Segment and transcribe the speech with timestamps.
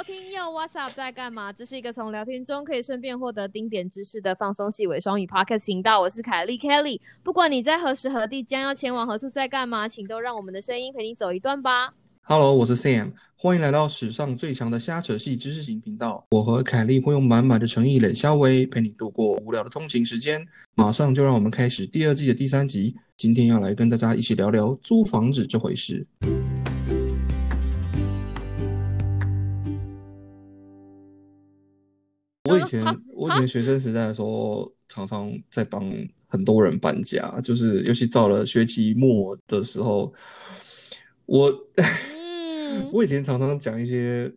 [0.00, 1.52] 收听又 What's Up 在干嘛？
[1.52, 6.00] 这是一个从聊天中可以顺便获得丁点知识的放松系伪双语 Podcast 频道。
[6.00, 6.98] 我是凯莉 Kelly。
[7.22, 11.92] 不管你在何时何地，将要前往何处，在干嘛，请都让我们的声音陪你走一段吧。
[12.22, 16.24] Hello，我是 Sam，欢迎来到史上最强的瞎扯系知识型频道。
[16.30, 20.46] 我和凯莉会用满满的诚意冷笑微陪你度过无聊的通勤时间。
[20.76, 22.96] 马上就让我们开始第二季的第三集。
[23.18, 26.06] 今天要来跟大家一起聊聊租房子这回事。
[32.48, 35.84] 我以前我以前学生时代的时候，常常在帮
[36.26, 40.12] 很多人搬家，就是尤其到了学期末的时候，
[41.26, 41.52] 我。
[41.76, 44.32] 嗯， 我以前常常讲一些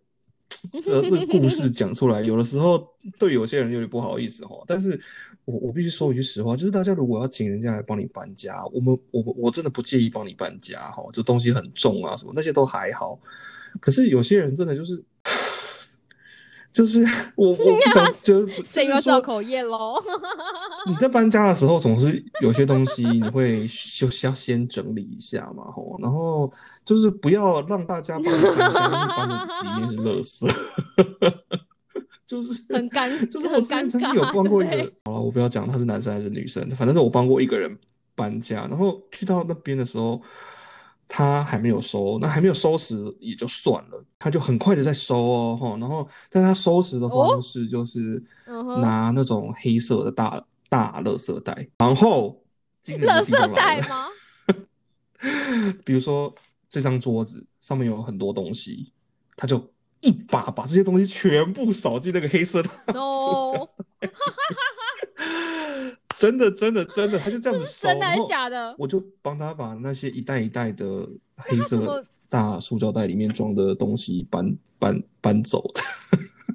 [0.83, 2.85] 这这个故事讲出来，有的时候
[3.17, 4.61] 对有些人有点不好意思哈。
[4.67, 4.99] 但是
[5.45, 13.17] 我我必须说一句实话，就是大家如果要请人家来帮你搬家，我们我我真的不介意帮你搬家哈，就东西很重啊什么那些都还好。
[13.79, 15.01] 可是有些人真的就是。
[16.73, 17.05] 就是
[17.37, 19.95] 我，我不想就是说，又造口业喽？
[20.89, 26.51] 你在搬家的时候，总是有些东西你会就是要先整理一下嘛，吼，然后
[26.83, 30.51] 就是不要让大家把你搬家，就是搬的里面是垃圾，
[32.25, 34.33] 就是很尴，就是我曾经有尬。
[34.33, 37.77] 帮过一个人，好了，我不要讲他是男生还是女生，反正是我帮过一个人
[38.15, 40.19] 搬家，然后去到那边的时候，
[41.07, 48.23] 他还没有收，那还没有收拾也就算了，他就很快的在收哦，哈，然后但他收拾的方式就是
[48.79, 52.41] 拿那种黑色的大大垃圾袋，然后
[52.85, 54.07] 垃圾，袋吗？
[55.85, 56.33] 比如说
[56.67, 58.91] 这张桌子上面有很多东西，
[59.35, 63.69] 他就一把把这些东西全部扫进那个黑色的哦，
[66.23, 68.73] 真的真的真的，他就这样子 收，真的还是假的？
[68.79, 75.61] 我就帮他把那些一袋一袋的黑色大塑胶袋里面装的东西搬搬搬走。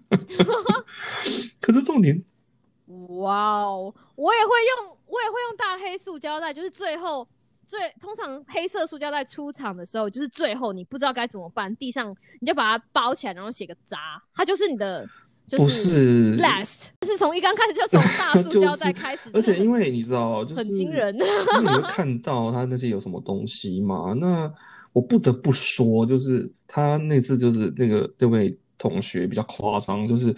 [1.60, 2.18] 可是重点，
[3.20, 4.50] 哇哦，我也会
[4.86, 7.28] 用，我也会用大黑塑胶袋，就是最后
[7.66, 13.98] 最通常黑色塑胶袋出厂的时候，就是最后你不知道该怎么办，地上你就把它包起来，然后写个渣，
[14.34, 15.06] 它就是你的，
[15.48, 16.76] 就不是 last，
[17.06, 24.12] 是从一刚开始就从大 塑胶袋开始，而且因为为你知道，就是很惊人因为你会看到他那些有什么东西嘛。
[24.12, 24.52] 那
[24.92, 30.34] 我不得不说，就是他那次就是那个那位同学比较夸张，就是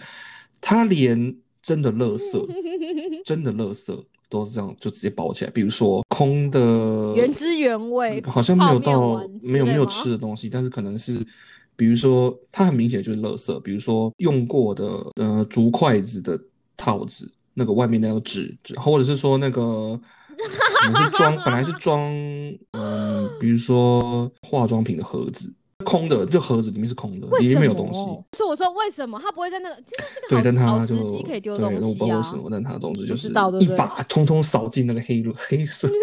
[0.61, 2.47] 他连真的垃圾，
[3.25, 11.19] 真的垃圾都是这样就直接包起来，比如说空的原汁原味，好像没有到没有没有吃的东西，但是可能是，
[11.81, 16.39] 比如说它很明显就是垃圾，比如说用过的呃竹筷子的
[16.77, 19.99] 套子，那个外面那个纸纸，或者是说那个
[20.37, 21.99] 可能是装本来是装
[22.77, 25.51] 嗯，比如说化妆品的盒子，
[25.83, 27.47] 空的，就盒子里面是空的，里？
[27.47, 27.99] 面没有东西。
[28.37, 35.89] 所以我说为什么他不会在那个，其实是对，个但好好时他就机可以丢对，东那我不知西啊道为什么，但他总之就是一把通通扫进那个黑 黑色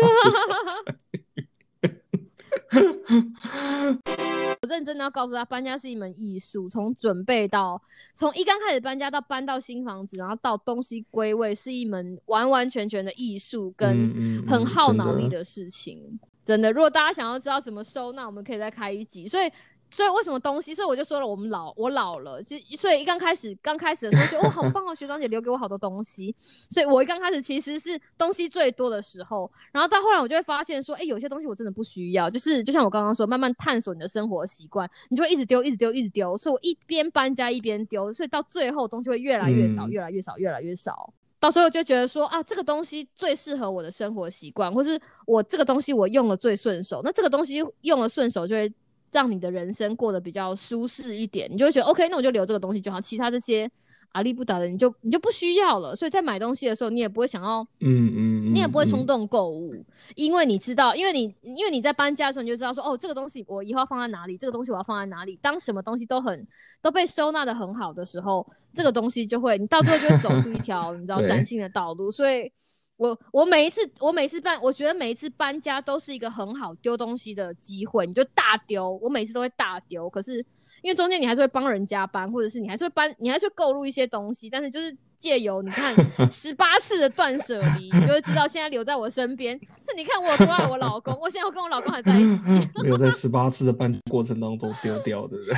[4.69, 7.83] 认真的要告诉他，搬家是一门艺术，从准备到
[8.15, 16.21] 从一刚开始搬家到搬到新房子，然后到东西归位，是一门完完全全的艺术跟很耗脑力的事情。
[16.45, 19.29] 真的，如果大家想要知道怎么收纳，我们可以再开一集。
[19.29, 19.51] 所以，
[19.91, 20.75] 所以为什么东西？
[20.75, 26.35] 所以我就说了，我们老，我老了，其实所以一刚开始刚开始的时候就， 哦，好棒哦，学长姐留给我好多东西。
[26.71, 36.37] 所以我一刚开始其实是东西最多的时候，然后到后来我就会发现说，哎、有些东西我真的不需要，就是就像我刚刚说，慢慢探索你的生活习惯，你就会一直丢，一直丢，一直丢。
[36.37, 41.13] 所以我一边搬家一边丢，所以到最后东西会越来越少，嗯越来越少，越来越少。
[41.41, 48.73] 到最后就觉得说啊，这个东西最适合我的生活习惯，或是我这个东西我用了最顺手，那这个东西用了顺手就会
[49.13, 53.71] 让你的人生过得比较舒适一点，你就会觉得 OK，那我就留这个东西就好，其他这些
[54.13, 55.95] 阿力不达的你就你就不需要了。
[55.95, 59.75] 所以在买东西的时候，你也不会想要嗯嗯，你也不会冲嗯动购物，
[60.15, 65.39] 因为你知道，因为你因为你在搬家的时候，你就知道说，哦，这个东西我以后要放在哪里，这个东西我要放在哪里。
[65.43, 66.47] 当什么东西都很
[66.81, 72.11] 都被收纳的很好的时候，这个东西就会，你到最后就会走出一条 你知道崭新的道路。
[72.11, 72.51] 所以
[72.99, 80.45] 我我每一次我每次搬，我觉得每一次搬家都是一个很好丢东西的机会，你就大丢，我每次都会大丢，可是。
[80.81, 85.93] 因为中间你还是会帮人家搬，或者是你还是会搬，你还是会购入一些东西，但是就是借由你看
[86.31, 89.59] 十八次的断舍离，你就会知道现在留在我身边。
[89.59, 92.45] 是你看我有多爱我老公，我现在我跟我老公还在一起。
[92.81, 95.55] 没有在十八次的搬过程当中丢掉，对不对？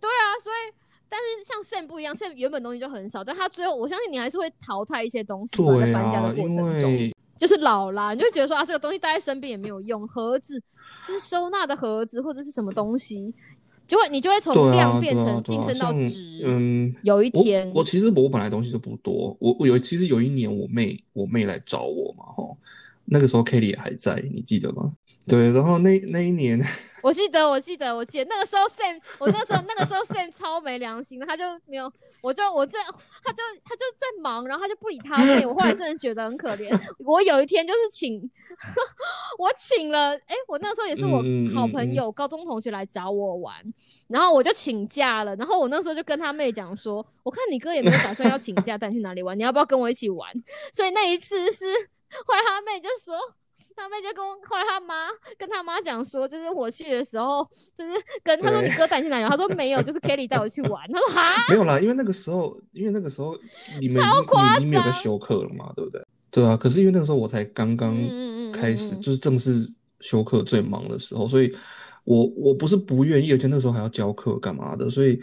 [0.00, 0.72] 对啊，所以
[1.08, 6.92] 但是像 Sam 不一样，Sam 原本东西就很少，但他最后我相信你还是会淘汰一些东西对搬家的啊，因过程中。
[6.92, 10.60] 为就是老啦，你就觉得说啊，这个东西带在身边也没有用，盒子
[11.06, 13.32] 就是收纳的盒子或者是什么东西，
[13.86, 16.42] 就会你就会从量变成晋升到像值。
[16.44, 22.58] 嗯，有一我天，我其实我本来东西就不多，我我有其实有一年我妹我妹来找我嘛，吼，
[23.04, 24.92] 那个时候 Kelly 也还在，你记得吗？
[25.28, 26.58] 对，然后那那一年，
[27.02, 31.92] 我记得，我记得，我记得那个时候 Sam，我那时候那个时候 Sam 超没良心的，他就没有，
[32.22, 32.78] 我就我这
[33.22, 36.68] 他就他就在忙，然后他就不理他妹，我后来真的觉得很可怜。
[37.04, 38.18] 我有一天就是请，
[39.38, 41.22] 我请了，哎、我那时候也是我
[41.54, 43.54] 好朋友、高中同学来找我玩，
[44.08, 50.32] 然后我就请假了，然后我那时候就跟他妹讲说，我看你哥也没有打算要请假带你去哪里玩，你要不要跟我一起玩？
[50.72, 51.66] 所以那一次是
[52.26, 53.14] 后来他妹就说。
[53.78, 55.06] 他妹就跟我，后来他妈
[55.38, 57.92] 跟他妈讲说，就是我去的时候，就是
[58.24, 60.86] 跟他说你哥带你去哪里，他说没有，就是 Kelly 带我去玩。
[60.92, 63.38] 他说哈，没有啦，因为那个时候，因为那个时候
[63.80, 64.02] 你们
[64.58, 66.04] 你你没有在张修课了嘛，对不对？
[66.30, 67.94] 对啊，可是因为那个时候我才刚刚
[68.52, 71.54] 开始，嗯嗯就是正式休课最忙的时候，所以
[72.04, 75.18] 我我不是不愿意，而且那个时候还要教课干嘛的，所以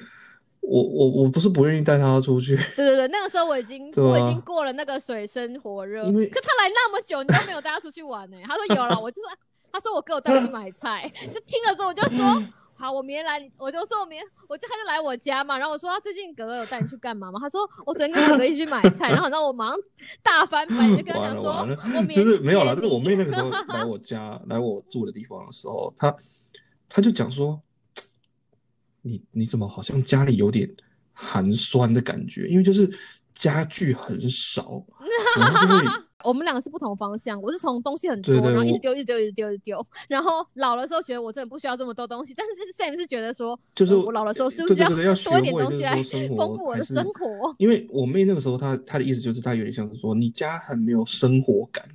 [0.67, 9.29] 我我我不是不愿意带他出去，对对对，那个时候我已经、对我已经啊过了那个水深火热，因为可他来那么久，你都没有带他出去玩呢、他说有了，我就说，
[9.71, 12.43] 他说我哥有带我去买菜， 就听了之后我就说。
[12.77, 17.39] 好，我明天来，我就说我明天，我就他就来我家嘛，然后我说他最近哥哥有带你去干嘛吗？
[17.39, 19.77] 他说我昨天跟哥哥一起去买菜，然后然后我马上
[20.21, 26.13] 大翻白眼，就跟他讲说，我就是没有啦，接就是我你妹那个时候来我家来我住的地方的时候，她
[26.89, 27.57] 她就讲说，
[29.05, 30.67] 你你怎么好像家里有点
[31.13, 32.89] 寒酸的感觉，因为就是
[33.31, 34.83] 家具很少，
[35.37, 35.85] 然后就会
[36.25, 39.87] 我们两个是不同方向，我是从东西很多，对对然后一直丢，一直丢，一直丢，一直丢。
[40.07, 46.01] 然后老的时候觉得我真的不需要这么多东西，但是就是 Sam 是觉得说，就是呃我老的时候是不是要学 多一点东西来
[46.35, 47.53] 丰富我的生活？
[47.59, 51.87] 因为我妹那个时候她她的意思就是她有点像是说你家很没有生活感，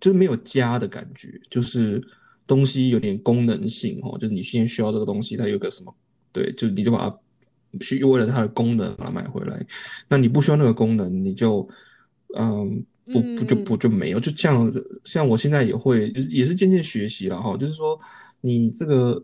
[0.00, 2.02] 就是没有家的感觉，就是
[2.46, 5.94] 东西有点功能性哦，就是你现在需要这个东西，它有个什么，
[6.32, 7.18] 对，就你就把它
[7.78, 9.64] 去为了它的功能把它买回来，
[10.08, 11.68] 那你不需要那个功能，你就
[12.36, 12.84] 嗯。
[13.04, 14.72] 不不就嗯不就没有，就这样
[15.04, 17.56] 像我现在也会，也是渐渐学习了哈。
[17.56, 17.98] 就是说，
[18.40, 19.20] 你这个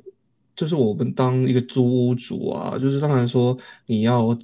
[0.56, 3.56] 就是我们当一个租屋主啊，就是当然说
[3.86, 4.36] 你要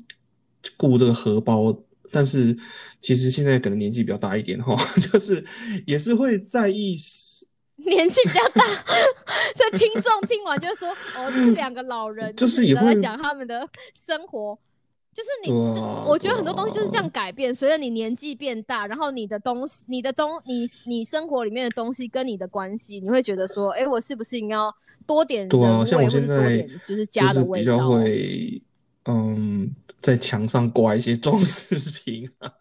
[0.77, 1.77] 顾这个荷包，
[2.13, 2.57] 但是
[3.01, 5.45] 其实现在可能年纪比较大一点哈， 就是
[5.85, 6.97] 也是会在意
[7.85, 8.65] 年纪比较大，
[9.57, 14.59] 所以听众听完就说，哦，这两个老人， 就是在讲他们的生活。
[15.13, 15.53] 就是你，
[16.09, 24.75] 我觉得很多东西就是这样改变，随着你年纪变大，然后你的东西、你的东、你你生活里面的东西跟你的关系，你会觉得说，哎，我是不是应该要
[25.07, 27.89] 多点对啊，人像现在点就是家的是比较味道？
[27.91, 28.63] 会，
[29.07, 29.71] 嗯，
[30.01, 32.53] 在墙上挂一些装饰品啊，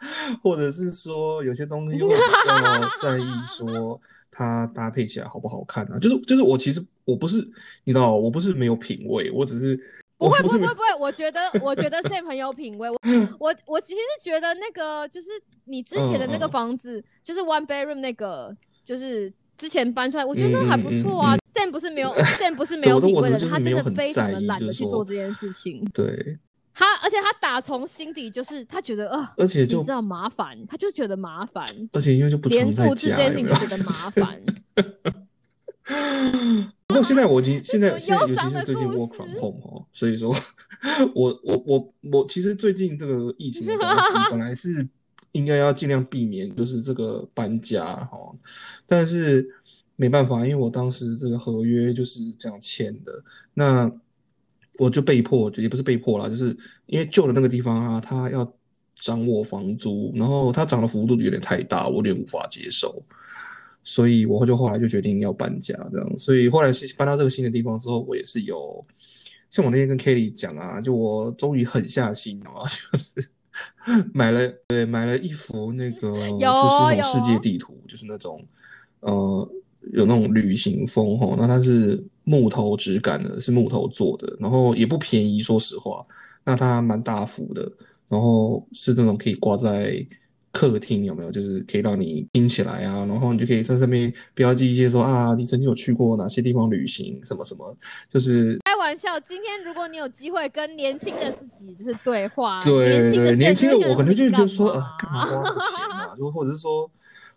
[0.44, 2.16] 或者是说有些东西会比
[2.48, 4.00] 较 在意说
[4.30, 5.98] 它搭配起来好不好看啊。
[6.00, 7.38] 就是就是我其实我不是
[7.86, 9.76] 你知道，我不是没有品味，我只是
[10.18, 12.90] 不会不会不会不会，我觉得我觉得 Sam 很有品味。
[12.90, 12.98] 我
[13.40, 15.30] 我我其实是觉得那个就是
[15.66, 18.56] 你之前的那个房子，就是 one bedroom 那个，
[18.86, 21.40] 就是之前搬出来，我觉得那还不嗯嗯错啊嗯。
[21.54, 22.10] Sam 不是没有
[22.40, 25.86] Sam 不是没有品味的人，他真的非常的懒得去做这件事情。
[25.94, 26.38] 对，
[26.74, 31.64] 他而且他打从心底就是他觉得啊，而且就你知道麻烦，他就觉得麻烦，
[31.94, 34.42] 而且因为就不连布置这件事情就觉得麻烦。
[36.88, 40.36] 不过现在我已经 现在尤其是最近故 work from home 哦，所以说
[41.14, 44.88] 我我我我其实最近这个疫情的关系，本来是
[45.34, 48.18] 应该要尽量避免就是这个搬家哈，
[48.88, 49.48] 但是
[49.96, 53.24] 没办法，因为我当时这个合约就是这样签的，
[53.54, 53.92] 那
[54.80, 58.52] 我就被迫，也不是被迫啦，就是因为旧的那个地方啊，它要
[58.96, 63.04] 涨我房租，然后它涨的幅度有点太大，我有点无法接受。
[63.86, 66.18] 所以我就后来就决定要搬家，这样。
[66.18, 68.86] 所以后来搬到这个新的地方之后，我也是有，
[69.50, 73.30] 像我那天跟 Kelly 讲啊，就我终于狠下心啊，就是
[74.14, 78.44] 买了对买了一幅那个 就是那种世界地图，就是那种
[79.02, 79.50] 呃
[79.94, 86.06] 有那种旅行风哈，那它是木头质感的，是木头做的，然后也不便宜，说实话，
[86.44, 87.72] 那它蛮大幅的，
[88.08, 90.06] 然后是那种可以挂在。
[90.56, 91.32] 客厅有没有？
[91.32, 97.76] 就是可以让你拼起来啊，然后你就可以在上面标记一些说啊，你曾经有去过哪些地方旅行，什么什么，
[98.08, 98.63] 就是开
[98.94, 106.14] 玩笑，今天如果你有机会跟年轻的自己就是对话，对年轻的对，年轻的我可能就会觉得说，干呃，干嘛花那个钱啊？
[106.16, 106.90] 就或者是说，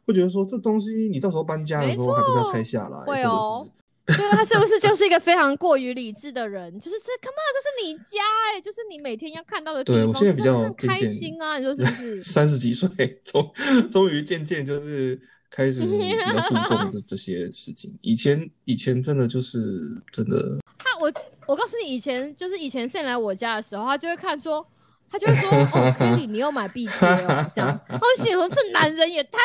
[0.05, 3.67] 会觉得说这东西你到时候搬家的时候还不是要拆下来，会哦。
[4.05, 6.79] 对啊，他是不是就是一个非常过于理智的人？
[6.79, 8.23] 就是这，come on，这是你家
[8.53, 10.03] 哎、就是你每天要看到的地方。
[10.03, 12.23] 对我现在比较开心啊，你说是不是？
[12.23, 12.89] 三十几岁，
[13.25, 13.51] 终
[13.91, 15.19] 终于渐渐就是
[15.51, 17.97] 开始比较注重这 这些事情。
[18.03, 19.81] 以前以前真的就是
[20.13, 21.13] 真的，他我
[21.47, 24.67] 我告诉你，以前就是以前 Sam 来我家的时候，他就会看说，
[25.11, 29.39] 他就会说，哦， Kelly 你又买 B 车哦，这样，他会心里说这男人也太，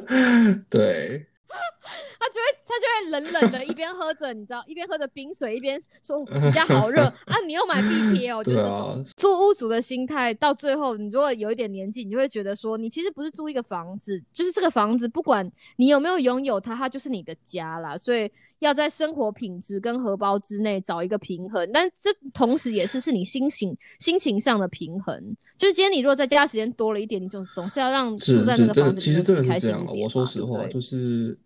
[0.68, 1.26] 对，
[2.18, 18.30] 他就会他就会冷冷的一边喝着，你知道，一边喝着冰水，一边说你家好热啊，你又买地贴哦， 就是啊这种，租屋主的心态，到最后你如果有一点年纪，你就会觉得说，你其实不是租一个房子，就是这个房子，不管你有没有拥有它，它就是你的家啦，所以。
[18.62, 25.36] 要在生活品质跟荷包之内找一个平衡，但这同时也是是你心情心情上的平衡。
[25.58, 29.86] 就是今天你如果在家时间多了一点，你总总是要让住是是真的，在那个房子其实真的是这样啊。
[29.86, 31.36] 心一点我说实话，就是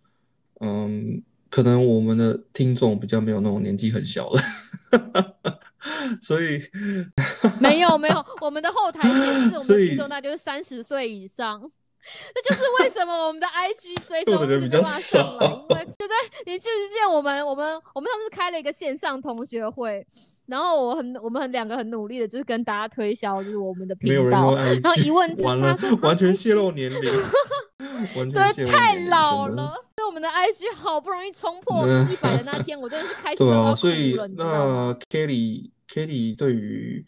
[0.61, 4.41] 嗯，可能我们的听众比较没有那种年纪很小的，
[6.21, 6.61] 所以
[7.61, 11.71] 没有没有，我们的后台显示我们的听众大概就是三十岁以上。
[12.35, 15.21] 这就是为什么我们的 IG 追踪我的人比较少
[15.71, 16.53] 因为对不对？
[16.53, 20.07] 你记不记得我们我们我们上次开了一个线上同学会，
[20.47, 27.01] 然后我很我们很两个很努力的，就是跟大家推销就是我们的频道然后一问完了完全泄露啊年龄，
[28.33, 29.75] 对，太老了。
[29.97, 34.15] 所以我们的 IG 好不容易冲破嗯一百的 那天，我真的是开 心到所以？
[34.37, 37.05] 那 Kelly Kelly 对于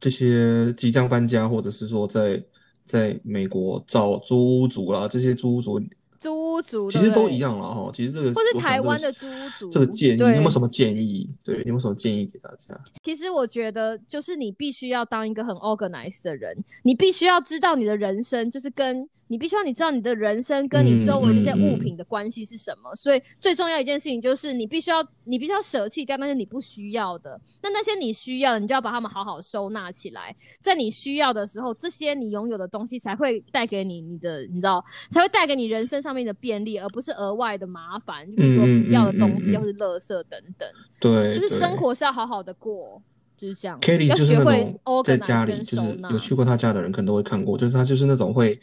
[0.00, 2.42] 这些即将搬家，或者是说在
[2.84, 5.80] 在美国找租屋族啦，这些租屋族
[6.18, 7.90] 租屋族其实都一样了哈。
[7.92, 11.28] 其实这个或是台湾的租屋族这个建议，你有没有什么建议？
[11.44, 12.74] 对，你有没有什么建议给大家？
[13.02, 22.94] 其实我觉得，就是你必须要当一个很 organized 的人，你必须要知道你的人生，就是跟你必须要你知道你的人生跟你周围这些物品的关系是什么。
[22.94, 30.32] 所以最重要一件事情就是你必须要你必须要舍弃掉那些你不需要的，那那些你需要的，你就要把它们好好收纳起来。
[30.60, 40.68] 在你需要的时候，这些你拥有的东西才会带给你你的，你知道，才会带给你人生上面的便利，而不是额外的麻烦，就比如说要的嗯东西嗯或是垃圾等等。
[41.00, 43.02] 对，就是生活是要好好的过，
[43.36, 43.78] 就是这样。
[43.80, 48.58] Kelly 要就是那学会种在家里，就是有去过他家的人可能都会看过，就是他就是那种会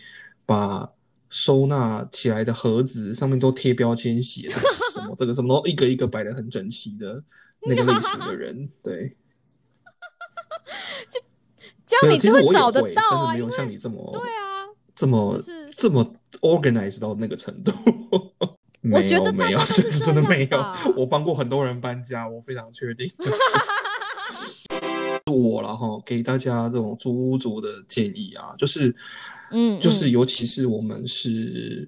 [0.45, 0.89] 把
[1.29, 7.23] 收纳起来的盒子上面都贴标签，写 这个什么，这个什么，然后一个一个摆的很整齐的
[7.61, 8.69] 那个类型的人。
[8.83, 9.15] 对，
[11.87, 17.71] 这样你就找得会，到啊，但是没有像你这么对啊，这么这么 organized 到那个程度。
[18.83, 19.59] 我没有没有，
[20.03, 20.57] 真的没有。
[20.97, 23.07] 我帮过很多人搬家，我非常确定。
[23.19, 23.31] 就是
[25.35, 28.95] 我了哈，给大家这种租屋族的建议啊，就是，
[29.51, 31.87] 嗯就是嗯尤其是我们是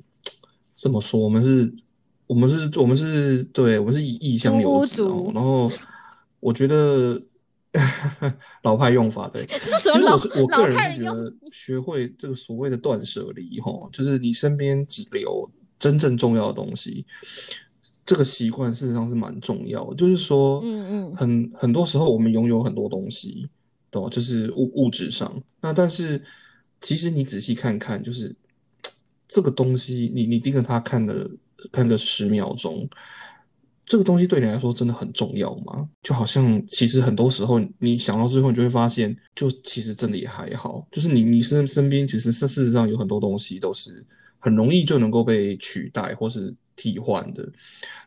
[0.76, 1.74] 这么说，我们是，
[2.28, 5.72] 我们是，我们是对，我们是以异乡租屋游子然后
[6.40, 7.22] 我觉得
[8.64, 17.06] 老派用法对， 是什么老其实我我个人是觉得学会这个所谓的断舍离哈，就是你身边只留真正重要的东西。
[18.06, 23.48] 这个习惯事实上是蛮重要的，就是说，嗯嗯很很多时候我们拥有很多东西，
[23.90, 24.10] 对吧？
[24.10, 26.22] 就是物物质上，那但是
[26.82, 28.36] 其实你仔细看看，就是
[29.28, 31.30] 这个东西，你你盯着它看了
[31.72, 32.90] 看个十秒钟，
[33.86, 35.88] 这个东西对你来说真的很重要吗？
[36.02, 44.06] 就好像其实很多时候你想到最后，你就会发现，就其实真的也还好，就是你你身身边其实事事实上有很多东西都是
[44.40, 47.48] 很容易就能够被取代或是替换的。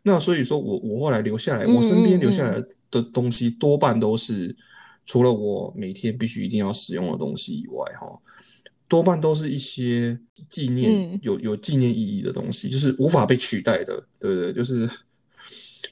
[0.02, 4.54] 那所以说我我后来留下来，我身边留下来的东西多半都是
[5.04, 8.06] 除了我每天必须一定要使用的东西以外，哈，
[8.88, 10.18] 多半都是一些
[10.48, 14.52] 纪念嗯有有纪念意义的东西，就是无法被取代的，对不对？
[14.52, 14.88] 就是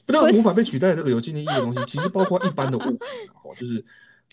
[0.05, 2.97] 不但会无法被取代这个有纪念意义的东西，其实包括一般的物品，
[3.33, 3.83] 哈，就是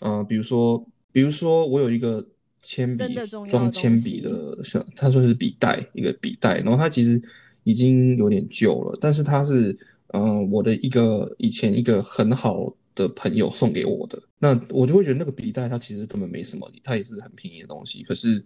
[0.01, 2.25] 呃，比如说比如说我有一个
[2.61, 3.15] 铅笔
[3.49, 7.21] 装铅笔的，像它算是笔袋，一个笔袋，然后它其实
[7.63, 9.77] 已经有点旧了，但是它是
[10.07, 18.43] 嗯、我的一个以前一个很好的朋友送给我的，那我就会觉得那个笔袋它其实根本没什么，它也是很便宜的东西，可是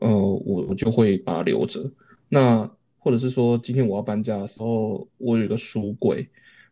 [0.00, 1.90] 呃我我就会把它留着。
[2.28, 6.28] 那或者是说今天我要搬家的时候，我有一个书柜。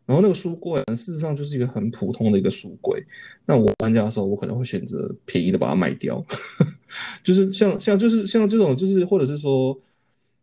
[0.07, 3.03] 然后那个书柜事实上就是一个很普通的一个书柜，
[3.43, 6.23] 那我搬家的时候，我可能会选择便宜的把它卖掉，
[7.25, 9.75] 就是像像就是像这种就是或者是说，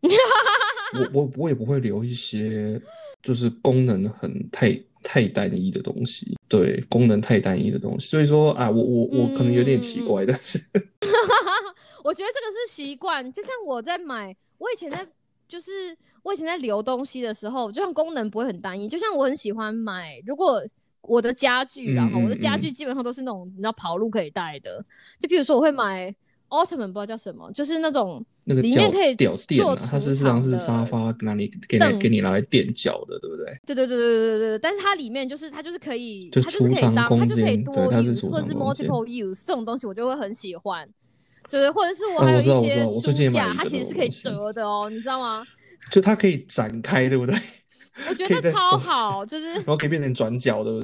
[0.93, 2.81] 我我我也不会留一些
[3.21, 10.59] 就是功能很太太单一的东西，对，功能太单一的东西，所以说啊，我我我可能有点奇怪，但是
[12.03, 15.07] 我觉得这个是习惯，就像我在买，我以前在
[15.47, 20.61] 就是我以前在留东西的时候，就像功能不会很单一，就像我很喜欢买，如果
[21.01, 22.61] 我的家具，然后嗯我的家嗯。
[22.61, 24.83] 具基本上都是那种你知道跑路可以带的，
[25.19, 26.13] 就比如说我会买
[26.47, 33.45] 奥特曼，不知道叫什么，就是那种那个脚里面可以吊垫啊，它储事实上是沙发，拿你给你给你拿来垫脚的，对不对？
[33.65, 40.87] 对对对对对对对，但是它里面就是它就是可以，就它就是可以储藏当，它空就可以间多对它是储或者是藏空间 multiple use 这种东西，我就会很喜欢。
[41.49, 45.45] 对对，或者是我哦还有一些书架，它其实是可以折的哦，你知道吗？
[45.91, 47.35] 就它可以展开，对不对？
[48.09, 50.83] 我觉得超好，就是然后可以变成转角，对不对？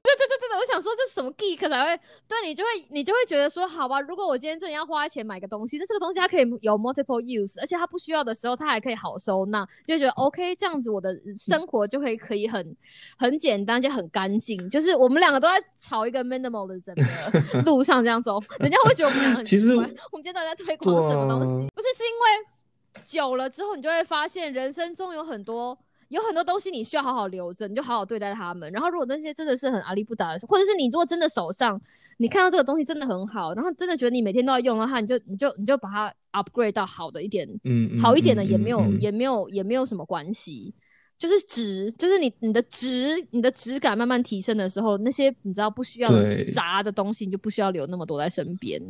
[0.60, 12.75] 我想说这什么 geek 才会对你就会你就会觉得说，好吧，如果我今天真的要花钱买个东西，那这个东西它可以有 multiple use，而且它不需要的时候它还可以好收纳，就觉得 OK，这样子我的生活就可以可以很
[13.18, 14.70] 很简单，而且很干净。
[14.70, 16.94] 就是我们两个都在朝一个 minimal 的整
[17.54, 21.70] 个路上这样走，人家会觉得我们两个很其实我们今天到底在推广什么东西？
[21.74, 25.78] 不是是因为久了之后，你就会发现人生中有很多。
[26.10, 28.72] 有很多东西你需要好好留着，你就好好对待它们。
[28.72, 31.80] 然后，如果那些真的是很阿里不达的，或者是你如果真的手上
[32.18, 40.74] 你看到这个东西真的很好，然后真的觉得你每天都要用的话，你就你就你就把它 upgrade 到好的一点，嗯，嗯好一点的嗯也没有、嗯嗯也没有也没有什么关系。
[41.18, 48.82] 就是值，就是你你的值你的质感慢慢提升的时候，那些你知道不需要对杂的东西，你就不需要留那么多在身边。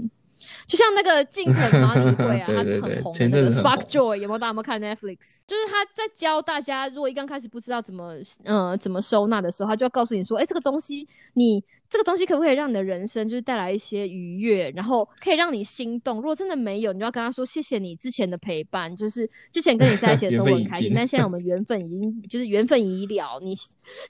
[0.67, 5.41] 就像那个近藤麻里惠啊， 对他很红的那个 Spark Joy，有没有大家有没有看 Netflix？
[5.47, 16.17] 就是他在教大家，如果一刚开始不知道怎么呃怎么收纳的时候，他就要告诉你说，哎、这个东西你这个东西可不可以让你的人生就是带来一些愉悦，然后可以让你心动？
[16.17, 23.55] 如果真的没有，你就要跟他说谢谢你之前的陪伴，就是之前跟你在一起的时候 我很开心，但现在我们缘分已经就是缘分已了，你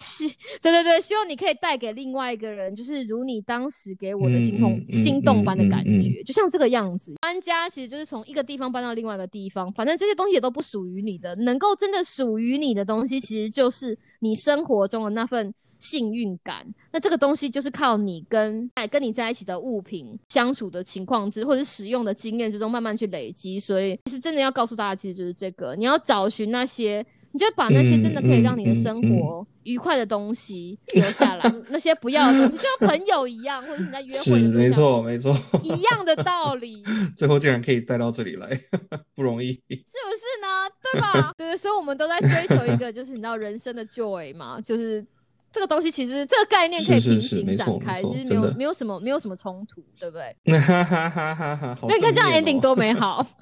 [0.02, 0.28] 希
[0.62, 7.16] 对对对，希望你可以带给另外一个人，就是如你当时给我的心动、嗯嗯心动般的感觉，就像这个样子。
[7.22, 15.54] 搬家其实就是从一个地方搬到另外一个地方，反正这些东西也都不属于你的，能够真的属于你的东西，其实就是你生活中的那份。
[15.80, 23.60] 幸运感，那这个东西就是靠你跟哎跟你在一起的物品相处的情况之，或者使用的经验之中慢慢去累积。
[23.60, 36.84] 所以，其实真的要告诉大家，其实就是这个，你要找寻那些，你就把那些真的可以让你的生活愉快的东西留下来， 那些不要的东西，就像朋友一样，或者是你在约会没错没错，一样的道理，
[37.16, 38.50] 最后竟然可以带到这里来，
[39.16, 39.54] 不容易。
[39.54, 40.70] 是不是呢？
[40.92, 41.34] 对吧？
[41.38, 45.06] 对，所以我们都在追求一个，就是你知道人生的 joy 嘛，就是
[45.52, 50.60] 这个东西，其实这个概念可以平行展开，没错其实没有没有什么没有什么冲突，对不对？
[50.60, 51.78] 哈哈哈哈哈！
[51.84, 53.24] 你看这样 ending 哦多美好，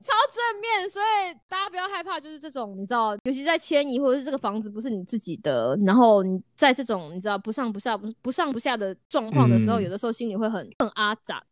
[0.00, 0.88] 超正面。
[0.88, 11.42] 所以大家不要害怕，就是这种你知道，尤其在迁移或者是这个房子不是你自己的，然后你在这种你知道不上不下不不上不下的状况的时候，嗯有的时候心里会很很阿杂。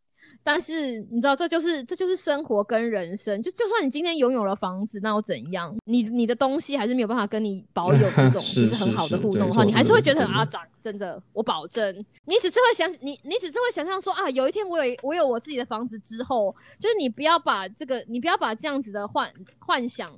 [0.44, 3.40] 但是你知道，这就是这就是生活跟人生。
[3.42, 5.74] 就就算你今天拥有了房子，那又怎样？
[5.85, 10.61] 你你的东西还是没有办法跟你保有这种 就是很好的互动的话，你还是会觉得很阿脏。
[10.83, 20.11] 真的，我保证，你只是会想你你只是会想象说啊，有一天我有我有我自己的房子之后，就是你不要把这个，你不要把这样子的幻幻想。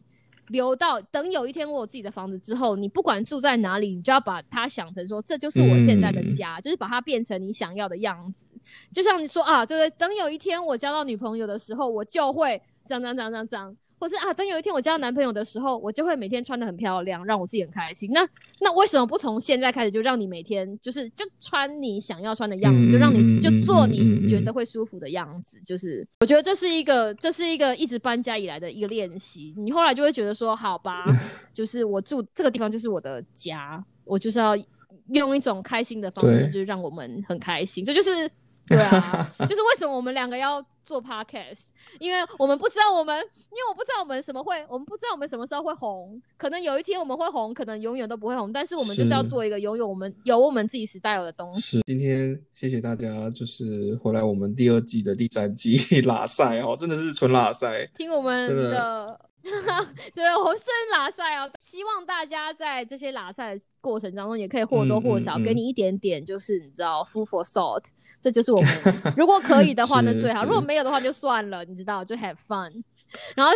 [0.49, 8.47] 留到等有一天我有自己的房子之后，你不管住在哪里，你就要把它想成说这就是我现在的嗯家，就是把它变成你想要的样子。
[8.93, 9.91] 就像你说啊，对不对？
[9.99, 18.11] 等有一天我交到女朋友的时候，我就会这样这样这样这样这样，或是啊，等有一天我交到男朋友的时候，我就会每天穿的很漂亮，让我自己很开心。
[18.13, 18.27] 那
[18.61, 25.59] 那为什么不从现在开始就让你每天就是就穿你想要穿的样子，嗯就让你就嗯做你觉得会舒服的样子？
[25.65, 29.55] 就是我觉得这是一个这是一个一直搬家以来的一个练习。
[29.57, 31.05] 你后来就会觉得说，好吧，
[31.55, 34.57] 就是我住这个地方就是我的家，我就是要
[35.09, 37.85] 用一种开心的方式，就是让我们很开心。
[37.85, 38.31] 这就是
[38.67, 41.61] 对啊， 就是为什么我们两个要做 podcast，
[41.99, 51.61] 因为我们不知道我们，因为我不知道我们什么会，我们不知道我们什么时候会红，可能有一天我们会红，可能永远都不会红，但是我们就是要做一个拥有我们有我们自己 style 的东西。
[51.61, 57.87] 是，今天谢谢大家，就是回来我们第二季的第三季 拉赛哦，真的是纯拉赛。
[57.95, 59.19] 听我们真的。
[59.45, 65.45] 的，对我真拉赛哦，希望大家在这些拉赛的过程当中，也可以或多或少嗯嗯嗯。
[65.45, 67.83] 给你一点点，就是你知道 food for thought，
[68.25, 68.71] 这就是我们
[69.19, 72.73] 如果可以的话，那最好；如果没有的话，就算了，你知道，就 have fun。
[73.37, 73.53] 然后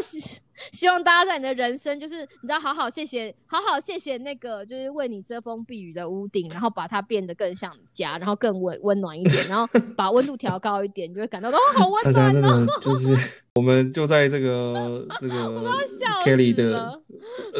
[0.72, 12.64] 希希望大家在你的人生，就是你知道，好好谢谢，好好谢谢那个就是为你遮风避雨的屋顶，然后把它变得更像家，然后更温温暖一点，然后把温度调高一点，你就会感到哦，好温暖哦。
[12.64, 13.14] 的就是，
[13.54, 15.34] 我们就在这个这个
[15.86, 16.98] 笑 Kelly 的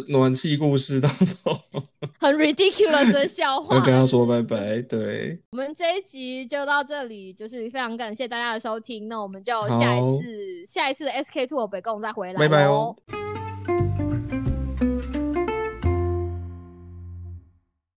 [0.09, 1.61] 暖气故事当中，
[2.19, 3.81] 很 ridiculous 的笑要话。
[3.85, 4.81] 跟他说拜拜。
[4.83, 13.48] 对，我们这一集就到这里，就是非常感谢大家的收听，那我们就下一次下一次的 SK Two 北共再回来拜拜咯哦。